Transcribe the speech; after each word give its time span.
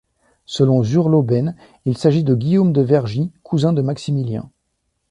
Selon 0.47 0.81
Zur-Lauben 0.81 1.55
il 1.85 1.95
s'agit 1.95 2.23
de 2.23 2.33
Guillaume 2.33 2.73
de 2.73 2.81
Vergy, 2.81 3.31
cousin 3.43 3.71
de 3.71 3.83
Maximilien. 3.83 4.49